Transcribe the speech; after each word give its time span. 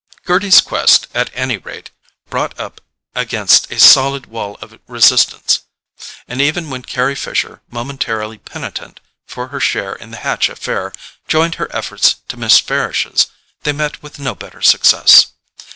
Gerty's 0.25 0.61
quest, 0.61 1.05
at 1.13 1.29
any 1.35 1.57
rate, 1.59 1.91
brought 2.27 2.59
up 2.59 2.81
against 3.13 3.71
a 3.71 3.79
solid 3.79 4.25
wall 4.25 4.57
of 4.59 4.79
resistance; 4.87 5.59
and 6.27 6.41
even 6.41 6.71
when 6.71 6.81
Carry 6.81 7.13
Fisher, 7.13 7.61
momentarily 7.69 8.39
penitent 8.39 8.99
for 9.27 9.49
her 9.49 9.59
share 9.59 9.93
in 9.93 10.09
the 10.09 10.17
Hatch 10.17 10.49
affair, 10.49 10.91
joined 11.27 11.53
her 11.61 11.67
efforts 11.71 12.15
to 12.29 12.35
Miss 12.37 12.59
Farish's, 12.59 13.27
they 13.61 13.73
met 13.73 14.01
with 14.01 14.17
no 14.17 14.33
better 14.33 14.63
success. 14.63 15.33